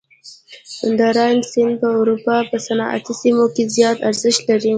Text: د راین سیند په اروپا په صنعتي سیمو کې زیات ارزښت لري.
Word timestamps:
د 0.97 0.99
راین 1.17 1.39
سیند 1.51 1.73
په 1.81 1.87
اروپا 1.99 2.35
په 2.49 2.57
صنعتي 2.65 3.13
سیمو 3.21 3.45
کې 3.55 3.63
زیات 3.75 3.97
ارزښت 4.09 4.41
لري. 4.49 4.69